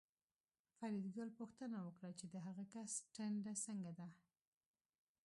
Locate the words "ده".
3.99-4.07